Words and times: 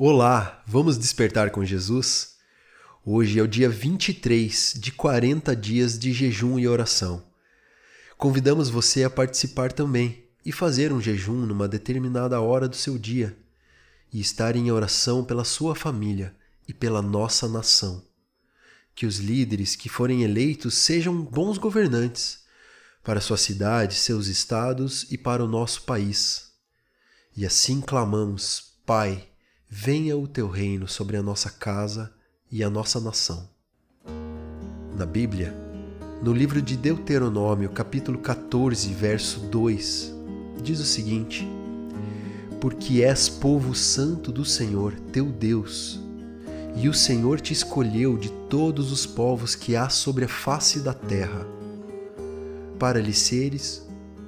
Olá, 0.00 0.62
vamos 0.64 0.96
despertar 0.96 1.50
com 1.50 1.64
Jesus? 1.64 2.36
Hoje 3.04 3.40
é 3.40 3.42
o 3.42 3.48
dia 3.48 3.68
23 3.68 4.74
de 4.76 4.92
40 4.92 5.56
dias 5.56 5.98
de 5.98 6.12
jejum 6.12 6.56
e 6.56 6.68
oração. 6.68 7.26
Convidamos 8.16 8.70
você 8.70 9.02
a 9.02 9.10
participar 9.10 9.72
também 9.72 10.24
e 10.46 10.52
fazer 10.52 10.92
um 10.92 11.00
jejum 11.00 11.44
numa 11.44 11.66
determinada 11.66 12.40
hora 12.40 12.68
do 12.68 12.76
seu 12.76 12.96
dia 12.96 13.36
e 14.12 14.20
estar 14.20 14.54
em 14.54 14.70
oração 14.70 15.24
pela 15.24 15.42
sua 15.42 15.74
família 15.74 16.32
e 16.68 16.72
pela 16.72 17.02
nossa 17.02 17.48
nação. 17.48 18.00
Que 18.94 19.04
os 19.04 19.18
líderes 19.18 19.74
que 19.74 19.88
forem 19.88 20.22
eleitos 20.22 20.74
sejam 20.74 21.20
bons 21.20 21.58
governantes 21.58 22.44
para 23.02 23.20
sua 23.20 23.36
cidade, 23.36 23.96
seus 23.96 24.28
estados 24.28 25.10
e 25.10 25.18
para 25.18 25.42
o 25.42 25.48
nosso 25.48 25.82
país. 25.82 26.52
E 27.36 27.44
assim 27.44 27.80
clamamos, 27.80 28.74
Pai, 28.86 29.28
venha 29.70 30.16
o 30.16 30.26
teu 30.26 30.48
reino 30.48 30.88
sobre 30.88 31.16
a 31.16 31.22
nossa 31.22 31.50
casa 31.50 32.10
e 32.50 32.64
a 32.64 32.70
nossa 32.70 32.98
nação. 32.98 33.46
Na 34.96 35.04
Bíblia, 35.04 35.54
no 36.22 36.32
livro 36.32 36.62
de 36.62 36.74
Deuteronômio, 36.74 37.68
capítulo 37.68 38.18
14, 38.18 38.92
verso 38.94 39.40
2, 39.40 40.14
diz 40.62 40.80
o 40.80 40.84
seguinte: 40.84 41.46
Porque 42.60 43.02
és 43.02 43.28
povo 43.28 43.74
santo 43.74 44.32
do 44.32 44.44
Senhor, 44.44 44.94
teu 45.12 45.26
Deus, 45.26 46.00
e 46.74 46.88
o 46.88 46.94
Senhor 46.94 47.38
te 47.38 47.52
escolheu 47.52 48.16
de 48.16 48.30
todos 48.48 48.90
os 48.90 49.04
povos 49.04 49.54
que 49.54 49.76
há 49.76 49.90
sobre 49.90 50.24
a 50.24 50.28
face 50.28 50.80
da 50.80 50.94
terra, 50.94 51.46
para 52.78 53.00
lhe 53.00 53.12
seres 53.12 53.86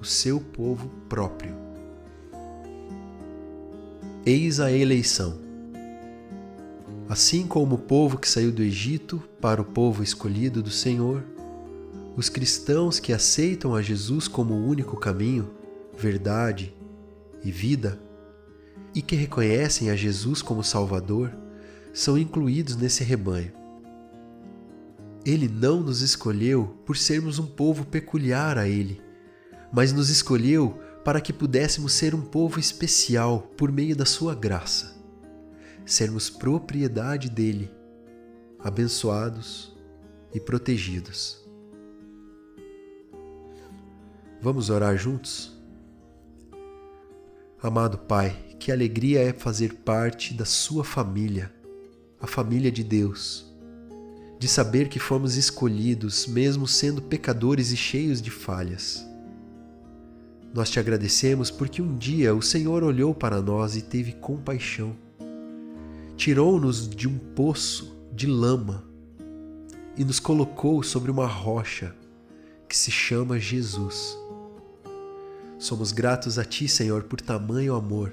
o 0.00 0.04
seu 0.04 0.38
povo 0.40 0.88
próprio. 1.08 1.61
Eis 4.24 4.60
a 4.60 4.70
eleição. 4.70 5.36
Assim 7.08 7.44
como 7.44 7.74
o 7.74 7.78
povo 7.78 8.16
que 8.16 8.28
saiu 8.28 8.52
do 8.52 8.62
Egito 8.62 9.20
para 9.40 9.60
o 9.60 9.64
povo 9.64 10.00
escolhido 10.00 10.62
do 10.62 10.70
Senhor, 10.70 11.24
os 12.16 12.28
cristãos 12.28 13.00
que 13.00 13.12
aceitam 13.12 13.74
a 13.74 13.82
Jesus 13.82 14.28
como 14.28 14.54
o 14.54 14.64
único 14.64 14.96
caminho, 14.96 15.50
verdade 15.98 16.72
e 17.42 17.50
vida, 17.50 17.98
e 18.94 19.02
que 19.02 19.16
reconhecem 19.16 19.90
a 19.90 19.96
Jesus 19.96 20.40
como 20.40 20.62
Salvador, 20.62 21.34
são 21.92 22.16
incluídos 22.16 22.76
nesse 22.76 23.02
rebanho. 23.02 23.50
Ele 25.26 25.48
não 25.48 25.80
nos 25.80 26.00
escolheu 26.00 26.76
por 26.86 26.96
sermos 26.96 27.40
um 27.40 27.46
povo 27.46 27.84
peculiar 27.84 28.56
a 28.56 28.68
Ele, 28.68 29.02
mas 29.72 29.92
nos 29.92 30.10
escolheu 30.10 30.78
para 31.04 31.20
que 31.20 31.32
pudéssemos 31.32 31.92
ser 31.92 32.14
um 32.14 32.20
povo 32.20 32.60
especial 32.60 33.40
por 33.56 33.72
meio 33.72 33.96
da 33.96 34.04
Sua 34.04 34.34
graça, 34.34 34.94
sermos 35.84 36.30
propriedade 36.30 37.28
dele, 37.28 37.70
abençoados 38.58 39.76
e 40.32 40.38
protegidos. 40.38 41.42
Vamos 44.40 44.70
orar 44.70 44.96
juntos? 44.96 45.52
Amado 47.60 47.98
Pai, 47.98 48.56
que 48.58 48.72
alegria 48.72 49.20
é 49.20 49.32
fazer 49.32 49.74
parte 49.74 50.34
da 50.34 50.44
Sua 50.44 50.84
família, 50.84 51.52
a 52.20 52.26
família 52.28 52.70
de 52.70 52.84
Deus, 52.84 53.52
de 54.38 54.46
saber 54.46 54.88
que 54.88 55.00
fomos 55.00 55.36
escolhidos 55.36 56.26
mesmo 56.26 56.66
sendo 56.66 57.02
pecadores 57.02 57.72
e 57.72 57.76
cheios 57.76 58.22
de 58.22 58.30
falhas 58.30 59.11
nós 60.52 60.70
te 60.70 60.78
agradecemos 60.78 61.50
porque 61.50 61.80
um 61.80 61.96
dia 61.96 62.34
o 62.34 62.42
Senhor 62.42 62.82
olhou 62.82 63.14
para 63.14 63.40
nós 63.40 63.74
e 63.76 63.82
teve 63.82 64.12
compaixão. 64.12 64.94
Tirou-nos 66.16 66.88
de 66.88 67.08
um 67.08 67.18
poço 67.18 67.96
de 68.12 68.26
lama 68.26 68.84
e 69.96 70.04
nos 70.04 70.20
colocou 70.20 70.82
sobre 70.82 71.10
uma 71.10 71.26
rocha 71.26 71.94
que 72.68 72.76
se 72.76 72.90
chama 72.90 73.38
Jesus. 73.38 74.16
Somos 75.58 75.92
gratos 75.92 76.38
a 76.38 76.44
Ti, 76.44 76.68
Senhor, 76.68 77.04
por 77.04 77.20
tamanho 77.20 77.74
amor. 77.74 78.12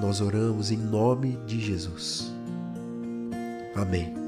Nós 0.00 0.20
oramos 0.20 0.70
em 0.70 0.76
nome 0.76 1.38
de 1.46 1.60
Jesus. 1.60 2.32
Amém. 3.74 4.27